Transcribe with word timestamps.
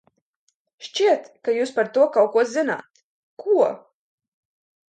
Šķiet, 0.85 1.27
ka 1.49 1.55
jūs 1.57 1.73
par 1.77 1.91
to 1.97 2.07
kaut 2.17 2.33
ko 2.37 2.47
zināt, 2.55 3.05
ko? 3.45 3.69